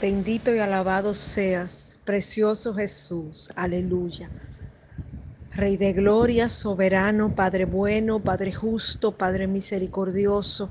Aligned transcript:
Bendito 0.00 0.54
y 0.54 0.60
alabado 0.60 1.12
seas, 1.12 1.98
precioso 2.04 2.72
Jesús. 2.72 3.50
Aleluya. 3.56 4.30
Rey 5.50 5.76
de 5.76 5.92
gloria, 5.92 6.50
soberano, 6.50 7.34
Padre 7.34 7.64
bueno, 7.64 8.22
Padre 8.22 8.52
justo, 8.52 9.18
Padre 9.18 9.48
misericordioso. 9.48 10.70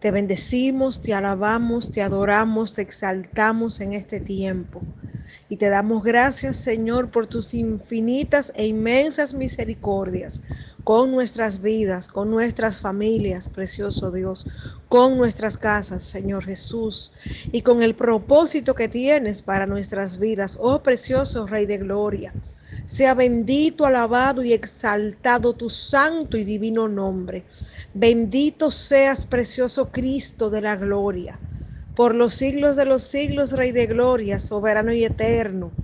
Te 0.00 0.10
bendecimos, 0.10 1.00
te 1.00 1.14
alabamos, 1.14 1.92
te 1.92 2.02
adoramos, 2.02 2.74
te 2.74 2.82
exaltamos 2.82 3.80
en 3.80 3.92
este 3.92 4.20
tiempo. 4.20 4.84
Y 5.48 5.56
te 5.56 5.68
damos 5.68 6.02
gracias, 6.02 6.56
Señor, 6.56 7.12
por 7.12 7.28
tus 7.28 7.54
infinitas 7.54 8.52
e 8.56 8.66
inmensas 8.66 9.32
misericordias 9.32 10.42
con 10.84 11.12
nuestras 11.12 11.62
vidas, 11.62 12.08
con 12.08 12.30
nuestras 12.30 12.80
familias, 12.80 13.48
precioso 13.48 14.10
Dios, 14.10 14.46
con 14.88 15.18
nuestras 15.18 15.56
casas, 15.56 16.04
Señor 16.04 16.44
Jesús, 16.44 17.12
y 17.52 17.62
con 17.62 17.82
el 17.82 17.94
propósito 17.94 18.74
que 18.74 18.88
tienes 18.88 19.42
para 19.42 19.66
nuestras 19.66 20.18
vidas, 20.18 20.56
oh 20.60 20.82
precioso 20.82 21.46
Rey 21.46 21.66
de 21.66 21.78
Gloria. 21.78 22.34
Sea 22.86 23.14
bendito, 23.14 23.86
alabado 23.86 24.42
y 24.42 24.52
exaltado 24.52 25.54
tu 25.54 25.70
santo 25.70 26.36
y 26.36 26.42
divino 26.44 26.88
nombre. 26.88 27.46
Bendito 27.92 28.72
seas, 28.72 29.26
precioso 29.26 29.92
Cristo 29.92 30.50
de 30.50 30.60
la 30.60 30.76
gloria. 30.76 31.40
Por 31.94 32.16
los 32.16 32.34
siglos 32.34 32.74
de 32.76 32.86
los 32.86 33.04
siglos, 33.04 33.52
Rey 33.52 33.70
de 33.72 33.86
Gloria, 33.86 34.40
soberano 34.40 34.92
y 34.92 35.04
eterno. 35.04 35.79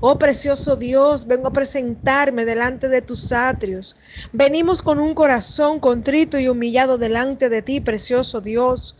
Oh 0.00 0.18
precioso 0.18 0.76
Dios, 0.76 1.26
vengo 1.26 1.48
a 1.48 1.52
presentarme 1.52 2.44
delante 2.44 2.88
de 2.88 3.02
tus 3.02 3.32
atrios. 3.32 3.96
Venimos 4.32 4.82
con 4.82 4.98
un 4.98 5.14
corazón 5.14 5.78
contrito 5.80 6.38
y 6.38 6.48
humillado 6.48 6.98
delante 6.98 7.48
de 7.48 7.62
ti, 7.62 7.80
precioso 7.80 8.40
Dios, 8.40 8.96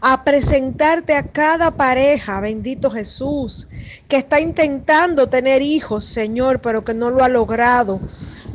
a 0.00 0.24
presentarte 0.24 1.14
a 1.14 1.22
cada 1.22 1.76
pareja, 1.76 2.40
bendito 2.40 2.90
Jesús, 2.90 3.68
que 4.08 4.16
está 4.18 4.40
intentando 4.40 5.28
tener 5.28 5.62
hijos, 5.62 6.04
Señor, 6.04 6.60
pero 6.60 6.84
que 6.84 6.94
no 6.94 7.10
lo 7.10 7.22
ha 7.22 7.28
logrado. 7.28 8.00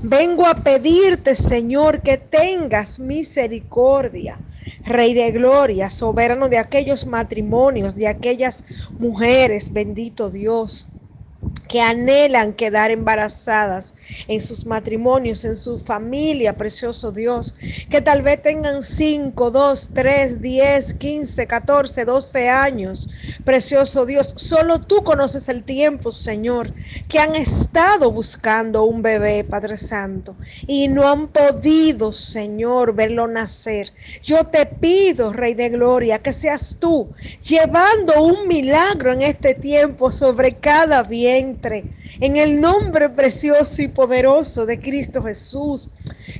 Vengo 0.03 0.47
a 0.47 0.63
pedirte, 0.63 1.35
Señor, 1.35 2.01
que 2.01 2.17
tengas 2.17 2.99
misericordia. 2.99 4.39
Rey 4.83 5.13
de 5.13 5.31
gloria, 5.31 5.91
soberano 5.91 6.49
de 6.49 6.57
aquellos 6.57 7.05
matrimonios, 7.05 7.95
de 7.95 8.07
aquellas 8.07 8.63
mujeres, 8.97 9.71
bendito 9.71 10.31
Dios 10.31 10.87
que 11.71 11.79
anhelan 11.79 12.51
quedar 12.51 12.91
embarazadas 12.91 13.93
en 14.27 14.41
sus 14.41 14.65
matrimonios, 14.65 15.45
en 15.45 15.55
su 15.55 15.79
familia, 15.79 16.57
precioso 16.57 17.13
Dios, 17.13 17.55
que 17.89 18.01
tal 18.01 18.23
vez 18.23 18.41
tengan 18.41 18.83
5, 18.83 19.51
2, 19.51 19.91
3, 19.93 20.41
10, 20.41 20.93
15, 20.95 21.47
14, 21.47 22.03
12 22.03 22.49
años, 22.49 23.09
precioso 23.45 24.05
Dios, 24.05 24.33
solo 24.35 24.81
tú 24.81 25.01
conoces 25.05 25.47
el 25.47 25.63
tiempo, 25.63 26.11
Señor, 26.11 26.73
que 27.07 27.19
han 27.19 27.37
estado 27.37 28.11
buscando 28.11 28.83
un 28.83 29.01
bebé, 29.01 29.45
Padre 29.45 29.77
Santo, 29.77 30.35
y 30.67 30.89
no 30.89 31.07
han 31.07 31.29
podido, 31.29 32.11
Señor, 32.11 32.93
verlo 32.93 33.27
nacer. 33.27 33.93
Yo 34.21 34.45
te 34.47 34.65
pido, 34.65 35.31
Rey 35.31 35.53
de 35.53 35.69
Gloria, 35.69 36.19
que 36.19 36.33
seas 36.33 36.75
tú 36.81 37.13
llevando 37.41 38.21
un 38.21 38.49
milagro 38.49 39.13
en 39.13 39.21
este 39.21 39.53
tiempo 39.53 40.11
sobre 40.11 40.57
cada 40.57 41.03
en 42.19 42.37
el 42.37 42.59
nombre 42.59 43.09
precioso 43.09 43.81
y 43.81 43.87
poderoso 43.87 44.65
de 44.65 44.79
Cristo 44.79 45.23
Jesús. 45.23 45.89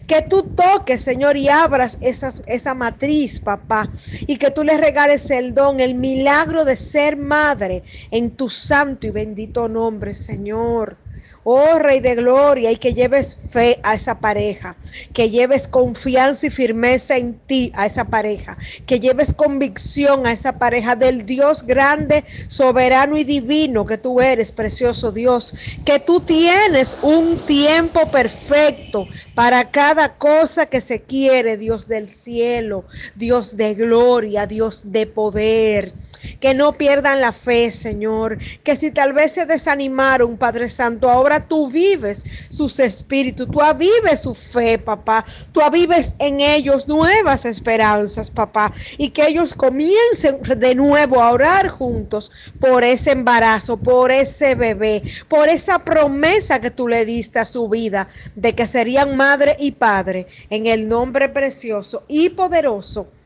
Que 0.08 0.22
tú 0.23 0.44
toques, 0.55 1.02
Señor, 1.02 1.38
y 1.38 1.47
abras 1.47 1.97
esa 2.02 2.73
matriz, 2.73 3.39
papá, 3.39 3.91
y 4.28 4.38
que 4.38 4.52
tú 4.52 4.63
le 4.63 4.78
regales 4.78 5.30
el 5.30 5.53
don, 5.53 5.80
el 5.80 5.95
milagro 5.95 6.66
de 6.66 6.75
ser 6.75 7.17
madre 7.17 7.83
en 8.09 8.36
tu 8.36 8.50
santo 8.50 9.08
y 9.08 9.11
bendito 9.11 9.69
nombre, 9.69 10.13
Señor. 10.13 10.97
Oh 11.44 11.80
Rey 11.80 12.02
de 12.02 12.16
Gloria, 12.16 12.72
y 12.72 12.77
que 12.77 12.94
lleves 12.94 13.36
fe 13.50 13.80
a 13.83 13.95
esa 13.95 14.19
pareja, 14.22 14.77
que 15.12 15.29
lleves 15.29 15.68
confianza 15.68 16.46
y 16.46 16.50
firmeza 16.51 17.18
en 17.18 17.40
ti 17.40 17.72
a 17.75 17.88
esa 17.88 18.06
pareja, 18.06 18.57
que 18.85 19.00
lleves 19.00 19.34
convicción 19.34 20.28
a 20.28 20.31
esa 20.31 20.59
pareja 20.59 20.96
del 20.96 21.25
Dios 21.25 21.63
grande, 21.66 22.23
soberano 22.47 23.18
y 23.18 23.23
divino 23.23 23.85
que 23.85 23.97
tú 23.97 24.22
eres, 24.22 24.51
precioso 24.51 25.12
Dios, 25.12 25.56
que 25.84 26.00
tú 26.00 26.22
tienes 26.22 26.97
un 27.01 27.40
tiempo 27.40 28.12
perfecto 28.12 29.07
para 29.34 29.72
cada 29.72 30.17
cosa 30.17 30.67
que 30.67 30.79
se 30.79 31.01
quiere, 31.01 31.57
Dios 31.57 31.88
del 31.88 32.07
cielo, 32.07 32.85
Dios 33.16 33.57
de 33.57 33.73
gloria, 33.73 34.46
Dios 34.46 34.91
de 34.91 35.07
poder 35.07 35.96
que 36.41 36.56
no 36.56 36.74
pierdan 36.74 37.22
la 37.22 37.31
fe, 37.31 37.72
Señor, 37.72 38.40
que 38.63 38.75
si 38.75 38.91
tal 38.91 39.13
vez 39.13 39.34
se 39.34 39.46
desanimaron, 39.46 40.38
Padre 40.38 40.69
Santo, 40.69 41.09
ahora 41.09 41.40
tú 41.40 41.69
vives 41.69 42.25
sus 42.50 42.79
espíritus, 42.79 43.50
tú 43.50 43.62
avives 43.62 44.22
su 44.22 44.34
fe, 44.34 44.79
papá, 44.79 45.24
tú 45.52 45.62
avives 45.62 46.16
en 46.18 46.41
ellos 46.41 46.88
nuevas 46.88 47.46
esperanzas, 47.46 48.31
papá, 48.31 48.74
y 48.97 49.12
que 49.12 49.28
ellos 49.28 49.53
comiencen 49.53 50.41
de 50.57 50.74
nuevo 50.74 51.22
a 51.22 51.31
orar 51.31 51.69
juntos 51.69 52.31
por 52.59 52.84
ese 52.84 53.12
embarazo, 53.12 53.78
por 53.78 54.12
ese 54.12 54.56
bebé, 54.56 55.03
por 55.28 55.47
esa 55.47 55.79
promesa 55.85 56.59
que 56.59 56.72
tú 56.72 56.88
le 56.88 57.06
diste 57.06 57.38
a 57.38 57.46
su 57.46 57.69
vida 57.69 58.08
de 58.35 58.56
que 58.56 58.66
serían 58.66 59.16
madre 59.16 59.56
y 59.59 59.73
padre, 59.73 60.28
en 60.50 60.66
el 60.66 60.90
nombre 60.90 61.29
precioso 61.29 62.03
y 62.08 62.29
poderoso 62.29 63.21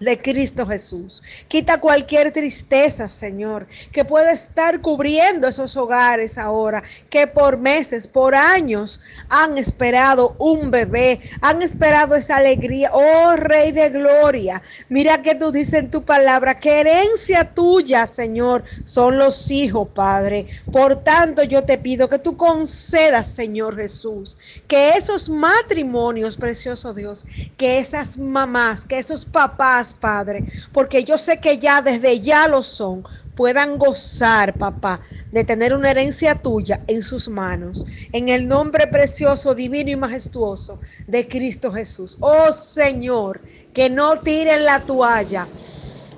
de 0.00 0.18
Cristo 0.18 0.66
Jesús. 0.66 1.22
Quita 1.48 1.80
cualquier 1.80 2.30
tristeza, 2.30 3.08
Señor, 3.08 3.66
que 3.92 4.04
pueda 4.04 4.32
estar 4.32 4.80
cubriendo 4.80 5.48
esos 5.48 5.76
hogares 5.76 6.38
ahora, 6.38 6.82
que 7.10 7.26
por 7.26 7.58
meses, 7.58 8.06
por 8.06 8.34
años 8.34 9.00
han 9.28 9.58
esperado 9.58 10.36
un 10.38 10.70
bebé, 10.70 11.20
han 11.40 11.62
esperado 11.62 12.14
esa 12.14 12.36
alegría. 12.36 12.90
Oh 12.92 13.36
Rey 13.36 13.72
de 13.72 13.90
Gloria, 13.90 14.62
mira 14.88 15.22
que 15.22 15.34
tú 15.34 15.52
dices 15.52 15.74
en 15.74 15.90
tu 15.90 16.04
palabra, 16.04 16.58
que 16.58 16.80
herencia 16.80 17.54
tuya, 17.54 18.06
Señor, 18.06 18.64
son 18.84 19.18
los 19.18 19.50
hijos, 19.50 19.88
Padre. 19.90 20.46
Por 20.70 20.96
tanto, 21.04 21.42
yo 21.42 21.64
te 21.64 21.78
pido 21.78 22.08
que 22.08 22.18
tú 22.18 22.36
concedas, 22.36 23.28
Señor 23.28 23.76
Jesús, 23.76 24.38
que 24.66 24.90
esos 24.90 25.28
matrimonios, 25.28 26.36
precioso 26.36 26.94
Dios, 26.94 27.26
que 27.56 27.78
esas 27.78 28.18
mamás, 28.18 28.84
que 28.84 28.98
esos 28.98 29.24
papás, 29.24 29.83
Padre, 29.92 30.46
porque 30.72 31.04
yo 31.04 31.18
sé 31.18 31.40
que 31.40 31.58
ya 31.58 31.82
desde 31.82 32.20
ya 32.20 32.48
lo 32.48 32.62
son, 32.62 33.04
puedan 33.34 33.76
gozar, 33.78 34.56
papá, 34.56 35.00
de 35.30 35.44
tener 35.44 35.74
una 35.74 35.90
herencia 35.90 36.36
tuya 36.36 36.84
en 36.86 37.02
sus 37.02 37.28
manos. 37.28 37.84
En 38.12 38.28
el 38.28 38.46
nombre 38.48 38.86
precioso, 38.86 39.54
divino 39.54 39.90
y 39.90 39.96
majestuoso 39.96 40.80
de 41.06 41.28
Cristo 41.28 41.72
Jesús. 41.72 42.16
Oh 42.20 42.52
Señor, 42.52 43.42
que 43.72 43.90
no 43.90 44.20
tiren 44.22 44.64
la 44.64 44.86
toalla. 44.86 45.50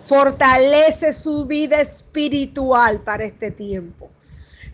Fortalece 0.00 1.12
su 1.12 1.46
vida 1.46 1.80
espiritual 1.80 3.02
para 3.02 3.24
este 3.24 3.50
tiempo. 3.50 4.15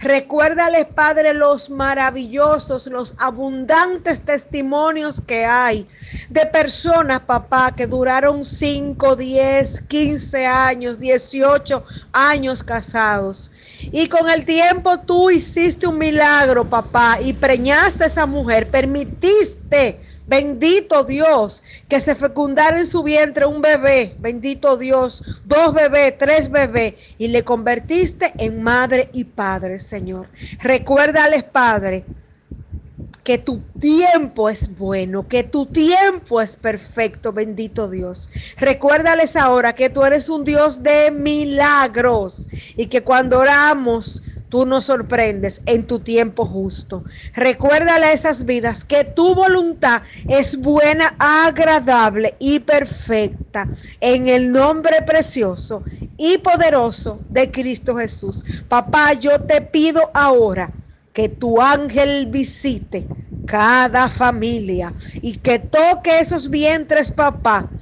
Recuérdales, 0.02 0.86
Padre, 0.86 1.32
los 1.32 1.70
maravillosos, 1.70 2.88
los 2.88 3.14
abundantes 3.18 4.20
testimonios 4.20 5.20
que 5.20 5.44
hay 5.44 5.86
de 6.28 6.44
personas, 6.46 7.20
papá, 7.20 7.72
que 7.76 7.86
duraron 7.86 8.44
5, 8.44 9.14
10, 9.14 9.80
15 9.82 10.44
años, 10.44 10.98
18 10.98 11.84
años 12.12 12.64
casados. 12.64 13.52
Y 13.92 14.08
con 14.08 14.28
el 14.28 14.44
tiempo 14.44 14.98
tú 14.98 15.30
hiciste 15.30 15.86
un 15.86 15.98
milagro, 15.98 16.68
papá, 16.68 17.18
y 17.22 17.32
preñaste 17.32 18.02
a 18.02 18.08
esa 18.08 18.26
mujer, 18.26 18.72
permitiste 18.72 20.00
Bendito 20.26 21.04
Dios, 21.04 21.62
que 21.88 22.00
se 22.00 22.14
fecundara 22.14 22.78
en 22.78 22.86
su 22.86 23.02
vientre 23.02 23.44
un 23.44 23.60
bebé, 23.60 24.14
bendito 24.20 24.76
Dios, 24.76 25.40
dos 25.44 25.74
bebés, 25.74 26.16
tres 26.16 26.50
bebés, 26.50 26.94
y 27.18 27.28
le 27.28 27.42
convertiste 27.42 28.32
en 28.38 28.62
madre 28.62 29.10
y 29.12 29.24
padre, 29.24 29.78
Señor. 29.78 30.28
Recuérdales, 30.60 31.42
Padre, 31.44 32.04
que 33.24 33.38
tu 33.38 33.60
tiempo 33.78 34.48
es 34.48 34.76
bueno, 34.76 35.28
que 35.28 35.44
tu 35.44 35.66
tiempo 35.66 36.40
es 36.40 36.56
perfecto, 36.56 37.32
bendito 37.32 37.88
Dios. 37.88 38.30
Recuérdales 38.58 39.36
ahora 39.36 39.74
que 39.74 39.90
tú 39.90 40.04
eres 40.04 40.28
un 40.28 40.44
Dios 40.44 40.82
de 40.82 41.10
milagros 41.10 42.48
y 42.76 42.86
que 42.86 43.02
cuando 43.02 43.38
oramos 43.38 44.22
tú 44.52 44.66
nos 44.66 44.84
sorprendes 44.84 45.62
en 45.64 45.86
tu 45.86 46.00
tiempo 46.00 46.44
justo. 46.44 47.04
Recuérdale 47.34 48.04
a 48.04 48.12
esas 48.12 48.44
vidas 48.44 48.84
que 48.84 49.02
tu 49.02 49.34
voluntad 49.34 50.02
es 50.28 50.58
buena, 50.58 51.14
agradable 51.18 52.36
y 52.38 52.60
perfecta. 52.60 53.70
En 53.98 54.28
el 54.28 54.52
nombre 54.52 55.00
precioso 55.00 55.84
y 56.18 56.36
poderoso 56.36 57.22
de 57.30 57.50
Cristo 57.50 57.96
Jesús. 57.96 58.44
Papá, 58.68 59.14
yo 59.14 59.40
te 59.40 59.62
pido 59.62 60.10
ahora 60.12 60.70
que 61.14 61.30
tu 61.30 61.58
ángel 61.58 62.26
visite 62.26 63.08
cada 63.46 64.10
familia 64.10 64.92
y 65.22 65.36
que 65.36 65.60
toque 65.60 66.20
esos 66.20 66.50
vientres, 66.50 67.10
papá 67.10 67.72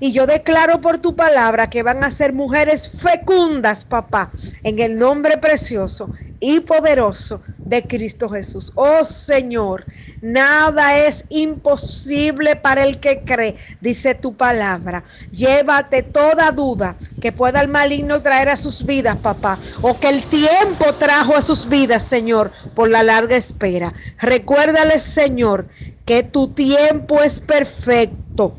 Y 0.00 0.12
yo 0.12 0.26
declaro 0.26 0.80
por 0.80 0.98
tu 0.98 1.14
palabra 1.14 1.68
que 1.68 1.82
van 1.82 2.02
a 2.02 2.10
ser 2.10 2.32
mujeres 2.32 2.88
fecundas, 2.88 3.84
papá, 3.84 4.32
en 4.62 4.78
el 4.78 4.96
nombre 4.96 5.36
precioso 5.36 6.10
y 6.40 6.60
poderoso 6.60 7.42
de 7.64 7.86
Cristo 7.86 8.30
Jesús. 8.30 8.72
Oh 8.76 9.04
Señor, 9.04 9.86
nada 10.22 10.98
es 10.98 11.26
imposible 11.28 12.56
para 12.56 12.82
el 12.82 12.98
que 12.98 13.24
cree, 13.24 13.56
dice 13.80 14.14
tu 14.14 14.34
palabra. 14.34 15.04
Llévate 15.30 16.02
toda 16.02 16.50
duda 16.50 16.96
que 17.20 17.32
pueda 17.32 17.60
el 17.60 17.68
maligno 17.68 18.22
traer 18.22 18.48
a 18.48 18.56
sus 18.56 18.86
vidas, 18.86 19.18
papá, 19.18 19.58
o 19.82 20.00
que 20.00 20.08
el 20.08 20.22
tiempo 20.22 20.94
trajo 20.98 21.36
a 21.36 21.42
sus 21.42 21.68
vidas, 21.68 22.02
Señor, 22.04 22.50
por 22.74 22.88
la 22.88 23.02
larga 23.02 23.36
espera. 23.36 23.92
Recuérdales, 24.18 25.02
Señor, 25.02 25.68
que 26.06 26.22
tu 26.22 26.48
tiempo 26.48 27.22
es 27.22 27.38
perfecto 27.40 28.56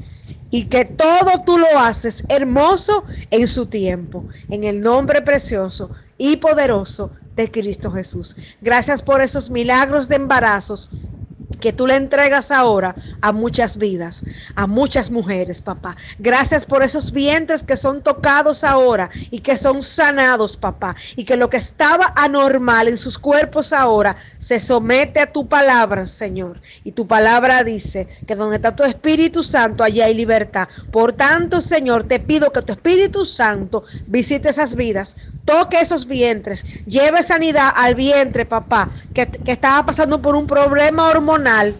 y 0.51 0.65
que 0.65 0.86
todo 0.86 1.44
tú 1.45 1.57
lo 1.57 1.80
haces 1.80 2.25
hermoso 2.27 3.06
en 3.31 3.48
su 3.48 3.65
tiempo. 3.65 4.27
En 4.50 4.63
el 4.65 4.81
nombre 4.81 5.21
precioso 5.24 5.92
y 6.18 6.38
poderoso 6.38 7.13
de 7.36 7.50
Cristo 7.50 7.89
Jesús. 7.92 8.36
Gracias 8.59 9.01
por 9.01 9.21
esos 9.21 9.50
milagros 9.50 10.07
de 10.07 10.18
embarazos 10.18 10.89
que 11.61 11.71
tú 11.71 11.87
le 11.87 11.95
entregas 11.95 12.51
ahora 12.51 12.97
a 13.21 13.31
muchas 13.31 13.77
vidas, 13.77 14.23
a 14.55 14.67
muchas 14.67 15.09
mujeres, 15.09 15.61
papá. 15.61 15.95
Gracias 16.19 16.65
por 16.65 16.83
esos 16.83 17.13
vientres 17.13 17.63
que 17.63 17.77
son 17.77 18.01
tocados 18.01 18.65
ahora 18.65 19.09
y 19.29 19.39
que 19.39 19.57
son 19.57 19.81
sanados, 19.81 20.57
papá. 20.57 20.97
Y 21.15 21.23
que 21.23 21.37
lo 21.37 21.49
que 21.49 21.57
estaba 21.57 22.11
anormal 22.17 22.89
en 22.89 22.97
sus 22.97 23.17
cuerpos 23.17 23.71
ahora 23.71 24.17
se 24.39 24.59
somete 24.59 25.21
a 25.21 25.31
tu 25.31 25.47
palabra, 25.47 26.05
Señor. 26.05 26.59
Y 26.83 26.91
tu 26.91 27.07
palabra 27.07 27.63
dice 27.63 28.09
que 28.25 28.35
donde 28.35 28.57
está 28.57 28.75
tu 28.75 28.83
Espíritu 28.83 29.43
Santo, 29.43 29.83
allí 29.83 30.01
hay 30.01 30.13
libertad. 30.13 30.67
Por 30.91 31.13
tanto, 31.13 31.61
Señor, 31.61 32.03
te 32.03 32.19
pido 32.19 32.51
que 32.51 32.61
tu 32.61 32.73
Espíritu 32.73 33.25
Santo 33.25 33.85
visite 34.07 34.49
esas 34.49 34.75
vidas, 34.75 35.15
toque 35.51 35.81
esos 35.81 36.07
vientres, 36.07 36.65
lleve 36.86 37.21
sanidad 37.24 37.74
al 37.75 37.95
vientre, 37.95 38.45
papá, 38.45 38.89
que, 39.13 39.27
que 39.27 39.51
estaba 39.51 39.86
pasando 39.86 40.21
por 40.21 40.33
un 40.36 40.48
problema 40.48 41.09
hormonal. 41.09 41.75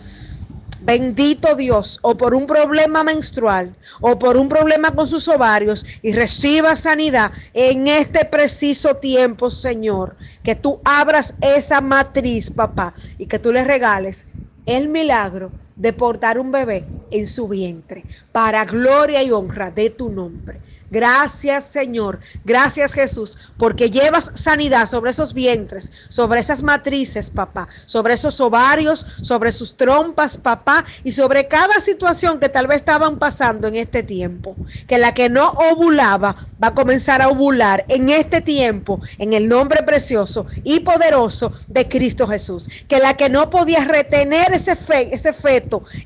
Bendito 0.82 1.56
Dios, 1.56 2.00
o 2.02 2.18
por 2.18 2.34
un 2.34 2.48
problema 2.48 3.04
menstrual, 3.04 3.74
o 4.02 4.18
por 4.18 4.36
un 4.36 4.50
problema 4.50 4.94
con 4.94 5.08
sus 5.08 5.28
ovarios, 5.28 5.86
y 6.02 6.12
reciba 6.12 6.76
sanidad 6.76 7.32
en 7.54 7.88
este 7.88 8.26
preciso 8.26 8.96
tiempo, 8.96 9.50
Señor. 9.50 10.18
Que 10.44 10.56
tú 10.56 10.82
abras 10.84 11.36
esa 11.40 11.80
matriz, 11.80 12.50
papá, 12.50 12.94
y 13.18 13.28
que 13.28 13.40
tú 13.40 13.54
le 13.54 13.64
regales 13.64 14.28
el 14.66 14.90
milagro 14.90 15.52
de 15.76 15.94
portar 15.94 16.40
un 16.40 16.52
bebé 16.52 16.88
en 17.12 17.28
su 17.28 17.48
vientre, 17.48 18.06
para 18.32 18.66
gloria 18.66 19.22
y 19.22 19.32
honra 19.32 19.70
de 19.70 19.90
tu 19.90 20.10
nombre. 20.10 20.62
Gracias 20.90 21.68
Señor, 21.68 22.20
gracias 22.44 22.94
Jesús, 22.94 23.38
porque 23.56 23.90
llevas 23.90 24.30
sanidad 24.36 24.90
sobre 24.90 25.12
esos 25.12 25.34
vientres, 25.34 25.90
sobre 26.10 26.42
esas 26.42 26.62
matrices, 26.62 27.30
papá, 27.30 27.70
sobre 27.86 28.16
esos 28.16 28.42
ovarios, 28.42 29.06
sobre 29.22 29.54
sus 29.54 29.78
trompas, 29.78 30.38
papá, 30.38 30.84
y 31.04 31.14
sobre 31.14 31.48
cada 31.48 31.80
situación 31.80 32.42
que 32.42 32.50
tal 32.50 32.68
vez 32.68 32.78
estaban 32.78 33.20
pasando 33.20 33.70
en 33.70 33.76
este 33.76 34.04
tiempo. 34.04 34.58
Que 34.86 34.98
la 34.98 35.14
que 35.14 35.30
no 35.30 35.52
ovulaba 35.52 36.36
va 36.62 36.68
a 36.68 36.74
comenzar 36.74 37.22
a 37.22 37.30
ovular 37.30 37.86
en 37.88 38.10
este 38.10 38.42
tiempo, 38.42 39.00
en 39.18 39.32
el 39.32 39.48
nombre 39.48 39.84
precioso 39.84 40.48
y 40.62 40.82
poderoso 40.82 41.54
de 41.70 41.88
Cristo 41.88 42.28
Jesús. 42.28 42.68
Que 42.90 43.00
la 43.00 43.16
que 43.16 43.30
no 43.30 43.50
podía 43.50 43.86
retener 43.86 44.52
ese, 44.52 44.76
fe, 44.76 45.16
ese 45.16 45.32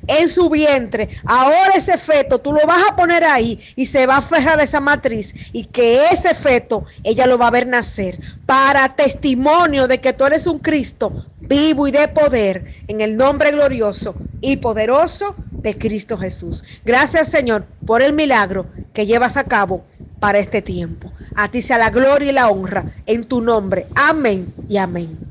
en 0.06 0.28
su 0.28 0.48
vientre, 0.48 1.08
ahora 1.24 1.72
ese 1.74 1.98
feto 1.98 2.38
tú 2.40 2.52
lo 2.52 2.66
vas 2.66 2.82
a 2.88 2.96
poner 2.96 3.24
ahí 3.24 3.60
y 3.74 3.86
se 3.86 4.06
va 4.06 4.16
a 4.16 4.18
aferrar 4.18 4.60
a 4.60 4.64
esa 4.64 4.80
matriz 4.80 5.34
y 5.52 5.64
que 5.64 6.06
ese 6.10 6.34
feto 6.34 6.84
ella 7.02 7.26
lo 7.26 7.38
va 7.38 7.48
a 7.48 7.52
ver 7.52 7.66
nacer 7.66 8.20
para 8.44 8.94
testimonio 8.94 9.88
de 9.88 10.00
que 10.00 10.12
tú 10.12 10.24
eres 10.24 10.46
un 10.46 10.58
Cristo 10.58 11.14
vivo 11.40 11.86
y 11.86 11.90
de 11.90 12.08
poder 12.08 12.64
en 12.86 13.00
el 13.00 13.16
nombre 13.16 13.50
glorioso 13.50 14.16
y 14.40 14.56
poderoso 14.58 15.36
de 15.62 15.76
Cristo 15.78 16.16
Jesús. 16.18 16.64
Gracias 16.84 17.28
Señor 17.28 17.66
por 17.84 18.02
el 18.02 18.12
milagro 18.12 18.66
que 18.92 19.06
llevas 19.06 19.36
a 19.36 19.44
cabo 19.48 19.84
para 20.18 20.38
este 20.38 20.62
tiempo. 20.62 21.12
A 21.34 21.50
ti 21.50 21.62
sea 21.62 21.78
la 21.78 21.90
gloria 21.90 22.30
y 22.30 22.34
la 22.34 22.48
honra 22.48 22.86
en 23.04 23.24
tu 23.24 23.40
nombre. 23.40 23.86
Amén 23.94 24.52
y 24.68 24.78
amén. 24.78 25.20